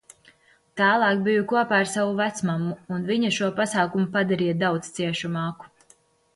Tālāk 0.79 1.19
biju 1.27 1.43
kopā 1.51 1.77
ar 1.83 1.91
savu 1.91 2.15
vecmammu, 2.21 2.79
un 2.97 3.05
viņa 3.11 3.31
šo 3.37 3.53
pasākumu 3.61 4.11
padarīja 4.19 4.59
daudz 4.67 4.93
ciešamāku. 4.99 5.75